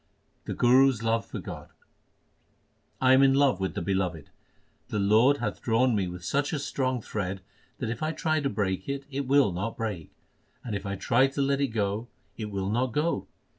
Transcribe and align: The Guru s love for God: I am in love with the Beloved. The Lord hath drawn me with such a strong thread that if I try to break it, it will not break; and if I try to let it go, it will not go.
The 0.45 0.55
Guru 0.55 0.89
s 0.89 1.03
love 1.03 1.27
for 1.27 1.37
God: 1.37 1.69
I 2.99 3.13
am 3.13 3.21
in 3.21 3.35
love 3.35 3.59
with 3.59 3.75
the 3.75 3.83
Beloved. 3.83 4.31
The 4.87 4.97
Lord 4.97 5.37
hath 5.37 5.61
drawn 5.61 5.95
me 5.95 6.07
with 6.07 6.25
such 6.25 6.53
a 6.53 6.57
strong 6.57 7.03
thread 7.03 7.41
that 7.77 7.91
if 7.91 8.01
I 8.01 8.11
try 8.11 8.39
to 8.39 8.49
break 8.49 8.89
it, 8.89 9.05
it 9.11 9.27
will 9.27 9.51
not 9.51 9.77
break; 9.77 10.09
and 10.63 10.75
if 10.75 10.87
I 10.87 10.95
try 10.95 11.27
to 11.27 11.41
let 11.43 11.61
it 11.61 11.67
go, 11.67 12.07
it 12.35 12.49
will 12.49 12.71
not 12.71 12.93
go. 12.93 13.27